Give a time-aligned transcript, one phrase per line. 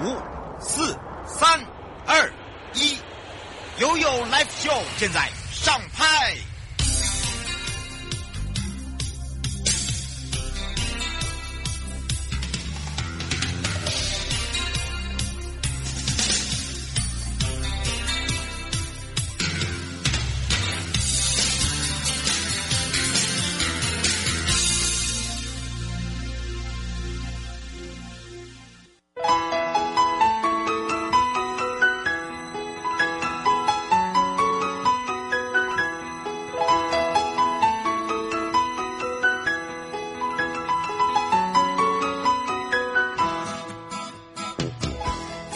[0.00, 0.16] 五、
[0.60, 0.96] 四、
[1.26, 1.60] 三、
[2.06, 2.32] 二、
[2.74, 2.96] 一，
[3.78, 6.36] 悠悠 Live Show 现在上拍。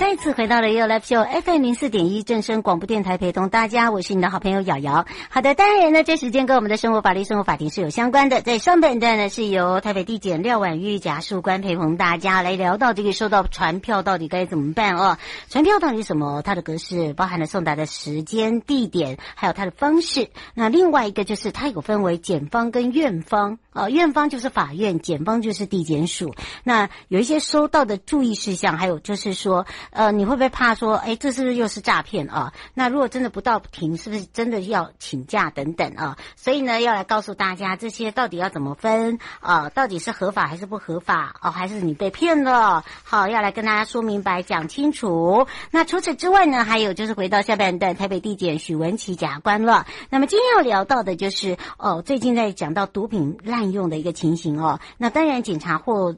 [0.09, 5.05] 再次回到了 You Live Show FM 零四点一正声广播电台，陪同大家，我是你的好朋友瑶瑶。
[5.29, 8.41] 好的，当然呢，这时间跟我们的生活法律、生活法庭是有相关的。
[8.41, 15.19] 在上半段呢，是由台北地检廖婉玉贾树官陪同大家来聊到这个收到传票到底该怎么办哦。
[15.51, 16.41] 传票到底是什么？
[16.43, 20.29] 它的格式包含了送达的时间、地点，还有它的方式。
[20.55, 23.59] 那另外一个就是它有分为检方跟院方。
[23.73, 26.35] 呃，院方就是法院，检方就是地检署。
[26.65, 32.52] 那有一些收到的注意事项，还有就是说，呃，你会不会怕说，哎，这是不是又是诈骗啊？
[32.75, 36.19] 那如果真的不到庭，是不是真的要请假等等啊？
[36.36, 39.70] 所以呢，要来告诉大家这些到底要怎么分啊？
[39.70, 41.35] 到底是合法还是不合法？
[41.40, 42.85] 哦，还是你被骗了？
[43.05, 45.46] 好，要来跟大家说明白、讲清楚。
[45.70, 49.86] 那除此之外呢，还有就是回到下半段，台北地检许文琪检察官了。
[50.11, 56.14] 那么今天要聊到的就是，哦，最近在讲到毒品滥用的一个情形哦，那当然检查获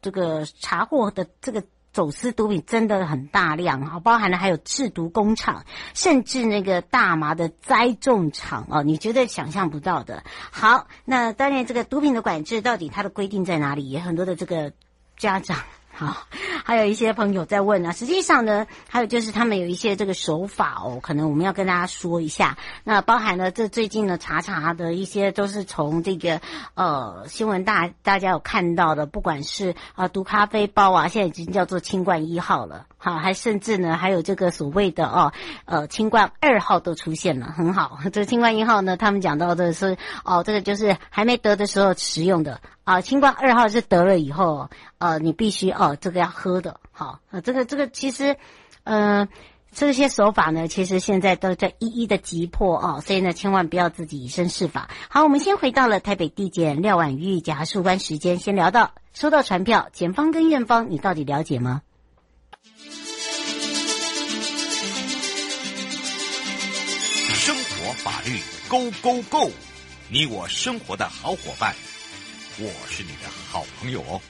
[0.00, 1.62] 这个查获的这个
[1.92, 5.64] 走私毒品真的很大量啊，包含了还有制毒工厂，
[5.94, 10.22] 甚至那个大麻的栽种场哦，你绝对想象不到的。
[10.50, 13.88] 好，那当然这个毒品的管制到底它的规定在哪里？
[13.90, 14.72] 也很多的这个
[15.16, 15.58] 家长。
[15.92, 16.26] 好，
[16.64, 22.56] 还有一些朋友在问啊，实际上呢，还有就是他们有一些这个手法哦，可能我们要跟大家说一下。
[22.84, 26.40] 那包含了这最近的查查的一些，都是从这个
[26.74, 35.32] 呃新闻大大家有看到的，不管是啊毒咖啡包啊，现在已经叫做清冠一号了，好，还甚至呢还有这个所谓的哦
[35.64, 37.98] 呃清冠二号都出现了，很好。
[38.12, 42.60] 这个清冠一号呢，他们讲到的是哦，这个就是还没得的时候食用的。
[42.82, 48.36] 啊，清冠二号是得了以后，呃，你必须哦，这个要喝喝的，好，啊，这个这个其实，
[48.82, 49.28] 呃，
[49.72, 54.90] 这些手法呢，其实现在都在一一的击破哦，所以呢，千万不要自己以身试法。
[55.08, 61.82] 好，我们先回到了台北地检廖婉玉检察官时间，先聊到收到传票，检方跟院方，你到底了解吗？
[67.32, 69.50] 生活法律 Go Go Go，
[70.08, 71.74] 你我生活的好伙伴。
[72.58, 74.20] 我是你的好朋友哦。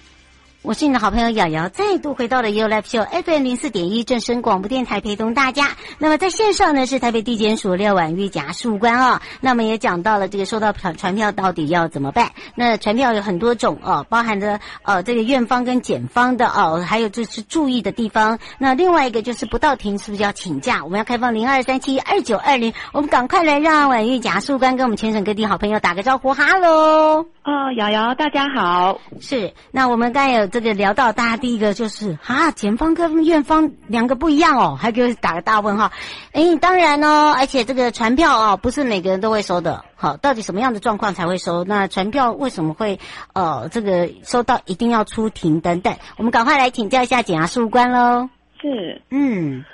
[0.62, 5.68] 我是你的好朋友瑶瑶，再度回到了 You Live Show FM 零四点一正声广播电台，陪同大家。
[5.96, 9.18] 那么在线上呢是台北地检署廖婉玉检察官哦。
[9.40, 12.30] 那么也讲到了这个收到传传票到底要怎么办？
[12.54, 18.38] 那传票有很多种哦，包含着呃这个院方跟检方的哦，还有就是注意的地方。
[18.58, 20.84] 那另外一个就是不到庭是不是要请假？
[20.84, 27.24] 我们要开放零二三七二九二零，我们赶快来让婉玉检察官跟我们全省各地好朋友打个招呼，哈喽。
[27.42, 29.00] 哦，瑶瑶大家好。
[29.18, 30.46] 是，那我们刚才有。
[30.46, 35.90] 这个聊到大家第一个就是啊，检方跟院方两个不一样哦，还给我打个大问号。
[36.32, 39.84] 哎，当然哦，而且这个传票哦，不是每个人都会收的。
[39.96, 41.64] 好，到底什么样的状况才会收？
[41.64, 42.98] 那传票为什么会
[43.32, 45.96] 呃这个收到一定要出庭等等？
[46.18, 48.28] 我们赶快来请教一下检察官喽。
[48.60, 49.64] 是，嗯。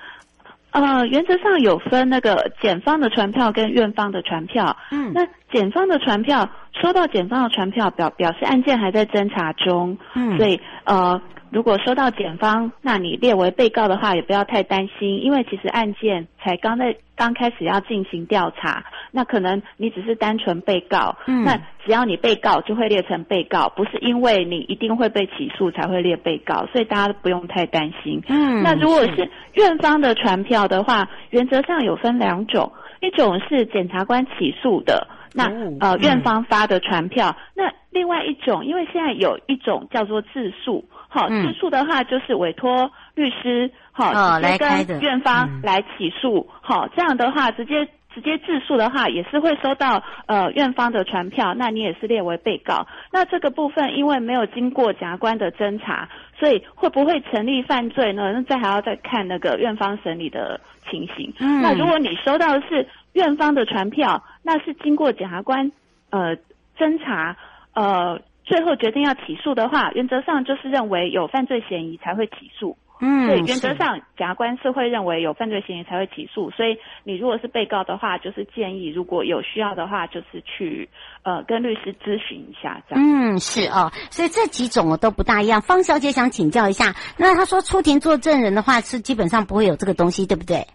[0.76, 4.76] 呃，原则上有分那个检方的传票跟院方的传票。
[4.90, 6.46] 嗯，那检方的传票
[6.82, 9.96] 收到检方的传票表表示案件还在侦查中。
[10.14, 11.18] 嗯，所以呃
[11.50, 28.20] 如果收到检方，那你列为被告的话，也不要太担心，因为其实案件才刚在刚开始要进行调查，那可能你只是单纯被告，嗯，那只要你被告就会列成被告，不是因为你一定会被起诉才会列被告，所以大家不用太担心。
[28.28, 32.70] 嗯，那如果是院方的传票的话，原则上有分两种，
[33.00, 35.06] 一种是检察官起诉的。
[35.32, 52.86] 那呃，院方发的传票，嗯，那另外一种，因为现在有一种叫做自诉，好，自诉的话就是委托律师，好，哦，直接跟院方来起诉，好，嗯，这样的话直接直接自诉的话，也是会收到呃院方的传票，那你也是列为被告。
[53.10, 56.06] 那这个部分因为没有经过检察官的侦查，
[56.38, 58.32] 所以会不会成立犯罪呢？
[58.32, 60.60] 那再还要再看那个院方审理的
[60.90, 61.32] 情形。
[61.40, 62.86] 嗯，那如果你收到的是。
[63.16, 65.72] 院方的传票，那是经过检察官
[66.10, 66.36] 呃
[66.76, 67.34] 侦查，
[67.76, 72.76] 呃最后决定要起诉的话，原则上就是认为有犯罪嫌疑才会起诉。
[72.98, 76.50] 嗯，对，原则上检察官是会认为有犯罪嫌疑才会起诉。
[76.52, 80.88] 所以你如果是被告的话，就是建议如果有需要的话，就是去
[81.22, 83.04] 呃跟律师咨询一下这样。
[83.04, 85.60] 嗯，是哦，所以这几种都不大一样。
[85.60, 90.66] 方小姐想请教一下，那她说出庭作证人的话，是基本上不会有这个东西，对不对？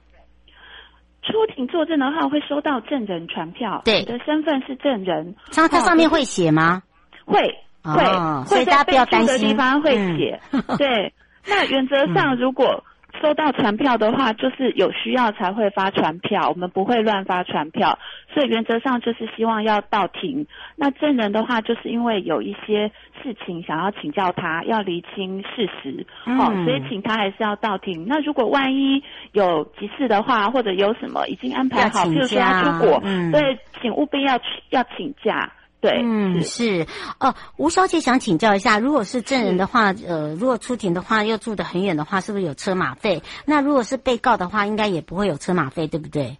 [1.23, 3.81] 出庭作证的话，会收到证人传票。
[3.83, 5.35] 对，你的身份是证人。
[5.51, 6.83] 它它上面会写吗？
[7.25, 7.41] 会
[7.83, 10.39] 会、哦、会在备注的地方会写。
[10.51, 11.13] 嗯、 对，
[11.47, 12.83] 那原则上如果。
[13.21, 17.99] 收到传票的话，就是有需要才会发传票，我们不会乱发传票，
[18.33, 20.47] 所以原则上就是希望要到庭。
[20.75, 22.89] 那证人的话，就是因为有一些
[23.21, 28.07] 事情想要请教他，要厘清事实，嗯、哦，所以请他还是要到庭。
[28.07, 29.03] 那如果万一
[29.33, 34.39] 有急事的话，或者有什么已经安排好，譬如说要出国，嗯，对，请务必要
[34.69, 35.51] 要请假。
[35.81, 36.85] 对，嗯，是，
[37.19, 43.23] 哦，吴小姐想请教一下，如果是证人的话，呃，如果出庭的话，又住得很远的话，是不是有车马费？
[43.45, 46.37] 那如果是被告的话，应该也不会有车马费，对不对？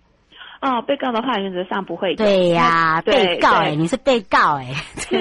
[0.62, 2.14] 哦，被告的话，原则上不会。
[2.16, 5.18] 对呀、啊，被告哎，你是被告哎，是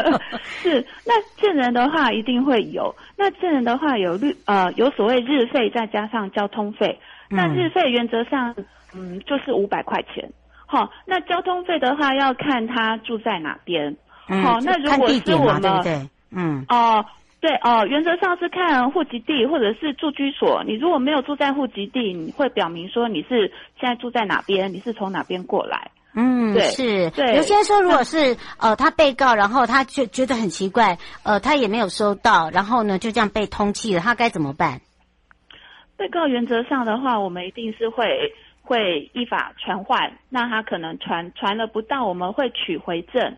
[0.62, 0.86] 是。
[1.04, 6.98] 那证人的话一定会有，那证人的话有律呃有所谓日费，再加上交通费。
[7.28, 8.54] 那日费原则上
[8.94, 10.32] 嗯就是五百块钱。
[10.70, 13.96] 好，那交通费的话要看他住在哪边。
[14.26, 17.06] 好、嗯，那如果是我们，对对嗯，哦、呃，
[17.40, 20.62] 对哦、呃，原则上是看户籍地或者是住居所。
[20.64, 23.50] 你如果没有住在户籍地，你会表明说你是
[23.80, 25.90] 现在住在哪边，你是从哪边过来。
[26.12, 27.08] 嗯，对，是。
[27.12, 34.82] 对，有些人说，如果是呃他被告，然后他就觉得很奇怪，呃，他也没有收到，然后呢就这样被通缉了，他该怎么办？
[35.96, 38.04] 被告原则上的话，我们一定是会。
[38.68, 43.34] 会依法传唤，那他可能传传了不到，我们会取回证，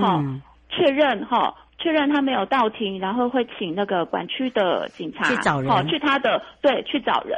[0.00, 7.36] 好、嗯、确认哈，确认他没有到庭，然后会请那个管区的警察去找人，去他的对去找人，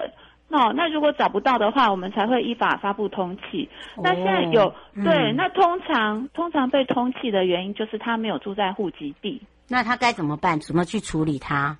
[0.51, 3.67] 哦，那如果找不到的话，我们才会依法发布通缉。
[3.97, 10.61] 哦、那现在有、嗯、对，那通常通常被通缉的原因就是他没有住在户籍地，那他该怎么办？
[10.61, 11.75] 怎么去处理他？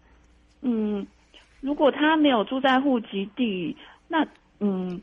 [0.63, 1.07] 嗯，
[1.61, 3.77] 如果他没有住在户籍地，
[4.09, 4.27] 那
[4.61, 4.99] 嗯。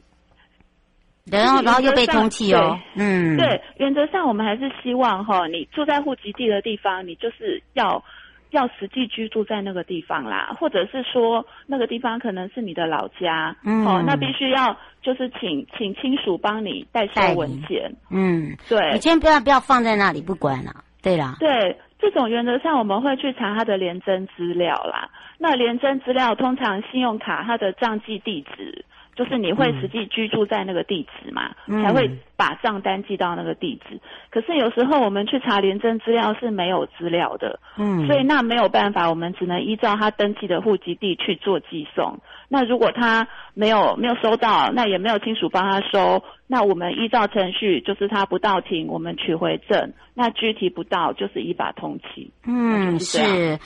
[1.31, 2.79] 然后，然后又被通缉哦。
[2.95, 8.03] 嗯，对，原则上我们还是希望哈，你住在户籍地的地方，你就是要
[8.51, 17.93] 要实际居住在那个地方啦，或者是说那个地方可能是你的老家，嗯，哦，那必须要就是请请亲属帮你代收文件。
[18.09, 20.71] 嗯，对，你千万不要不要放在那里不管了。
[21.03, 25.09] 对啦，对，这种原则上我们会去查他的联征资料啦。
[25.37, 28.85] 那联征资料通常信用卡它的账记地址。
[29.17, 33.99] 就是你会实际居住在那个地址嘛，嗯、才会把账单寄到那个地址。
[34.31, 42.19] 可是有时候我们去查廉政资料是没有资料的，嗯，所以那没有办法，我们只能依照他登记的户籍地去做寄送。
[42.47, 49.91] 那如果他没有没有收到，那也没有亲属帮他收，那我们依照程序，就是他不到庭，我们取回证。
[50.13, 52.29] 那具体不到，就是依法通缉。
[52.45, 53.19] 嗯，是，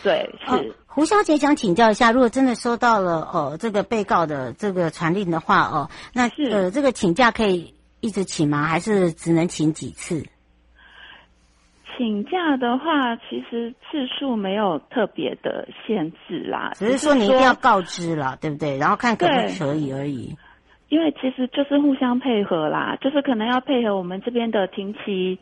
[0.03, 0.55] 对，是。
[0.55, 8.63] 哦胡小姐想请教一下，如果真的收到了哦，这个被告的这个传令的话哦，那是呃，这个请假可以一直请吗？
[8.63, 10.22] 还是只能请几次？
[11.96, 18.77] 请假的话，其实次数没有特别的限制啦，只是说你一定要告知了，对不对？
[18.77, 20.36] 然后看可不可以而已。
[20.89, 25.39] 因为其实就是互相配合啦，就是可能要配合我们这边的停期，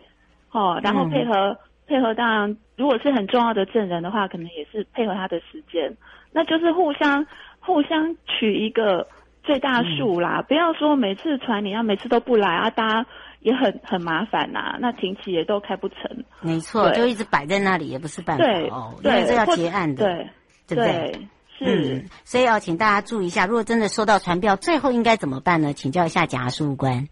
[0.51, 1.33] 哦，然后配合。
[1.33, 1.57] 嗯
[1.89, 5.91] 配合当然，如果是很重要的证人的话，可能也是配合他的时间，
[6.31, 7.25] 那就是互相
[7.59, 9.07] 互相取一个
[9.49, 10.41] 最大数啦。
[10.41, 13.05] 嗯、不要说每次传你要每次都不来啊，大家
[13.39, 14.77] 也很很麻烦呐、啊。
[14.79, 15.97] 那停期也都开不成。
[16.41, 18.93] 没错，就一直摆在那里也不是办法哦。
[19.01, 20.05] 对，因为这要结案的。
[20.05, 20.29] 对
[20.67, 21.11] 对不对？
[21.11, 21.27] 对
[21.57, 25.73] 是、嗯，所以要请大家注意一下，如果真的收到传票，最后应该怎么办呢？
[25.73, 27.07] 请教一下检察事务官。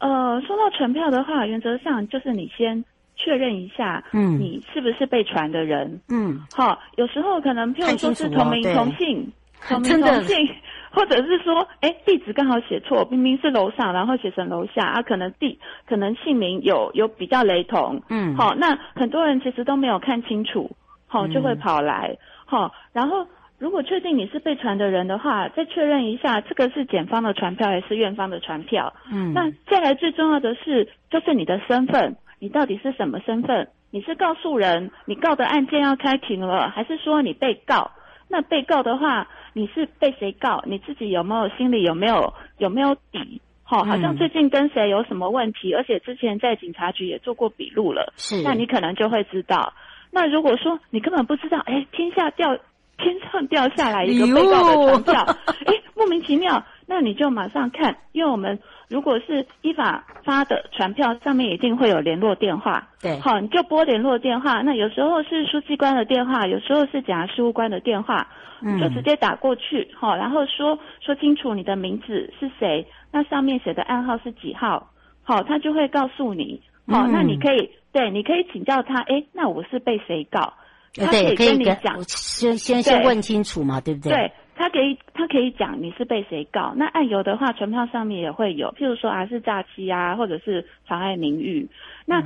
[0.00, 2.84] 呃，收到传票的话，原则上就是你先
[3.16, 9.32] 确认一下，嗯，你是不是被传的人，嗯，好，有时候可能譬如说是同名同姓，
[9.68, 10.36] 同名同姓，
[10.90, 20.70] 或者是说，哎，地址刚好写错，明明是楼上，然后写成楼下，啊，可能地可能姓名有有比较雷同，嗯，好，那很多人其实都没有看清楚，
[21.06, 23.26] 好，就会跑来，好，然后。
[23.60, 28.94] 如果确定你是被传的人的话，再确认一下，这个是检方的传票还是院方的传票？
[29.12, 33.66] 嗯，那再来最重要的是，就是你的身份，你到底是什么身份？
[33.90, 37.90] 你是告诉人，你告的案件要开庭了，还是说你被告？
[38.28, 40.62] 那被告的话，你是被谁告？
[40.66, 43.40] 你自己有没有心里有没有有没有底？
[43.62, 49.72] 好，好像最近跟谁有什么问题，而且之前在警察局也做过笔录了，是，那你可能就会知道。
[50.10, 52.56] 那如果说你根本不知道，哎，天下掉。
[52.98, 55.24] 天上掉下来一个被告的传票，
[55.66, 58.58] 哎，莫名其妙，那你就马上看，因为我们
[58.88, 68.26] 如果是依法发的传票，上面一定会有联络电话，对，好，你就拨联络电话，那有时候是书记官的电话，有时候是检察事务官的电话，
[68.62, 74.90] 嗯，就直接打过去，好，然后说说清楚你的名字是谁，那上面写的暗号是几号，
[75.22, 80.54] 好，他就会告诉你，好，那你可以，对，你可以请教他，哎，那我是被谁告？
[80.94, 84.12] 他可以跟你讲，先先先问清楚嘛，对不对？
[84.12, 86.74] 对，他可以，他可以讲你是被谁告。
[86.76, 91.68] 那案由的话，传票上面也会有，譬如说啊是诈欺啊，或者是妨碍名誉。
[92.04, 92.20] 那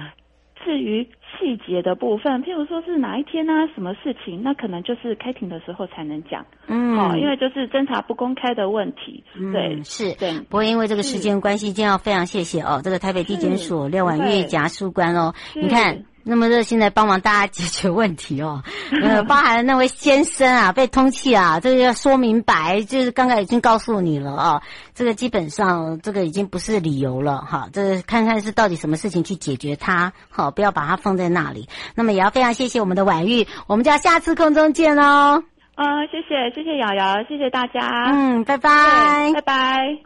[0.64, 1.06] 至于
[1.38, 6.46] 细节的部分，譬如说是哪一天啊，什么事情，那可能就是开庭的时候才能讲。
[6.68, 9.22] 嗯，好，因为就是侦查不公开的问题。
[9.52, 10.12] 对，嗯、是。
[10.14, 10.38] 对。
[10.48, 16.04] 不过因为这个时间关系，今天要非常谢谢哦，这个台北地检署廖婉月检察官哦，你看。
[16.24, 18.62] 那么热心的帮忙大家解决问题哦，
[19.02, 24.62] 呃，包含那位先生啊被通气啊，这个要说明白，就是刚刚已经告诉你了啊，
[24.94, 31.68] 这个基本上这个已经不是理由了哈，这个看看是到底什么事情去解决它，好，不要把它放在那里。
[31.94, 35.42] 那么也要非常谢谢我们的婉玉，我们就要下次空中见哦。
[35.74, 37.80] 嗯，谢谢谢谢瑶瑶，谢谢大家，
[38.12, 39.98] 嗯，拜拜，拜拜。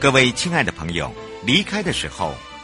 [0.00, 1.10] 各位亲爱的朋友，
[1.44, 2.32] 离开的时候。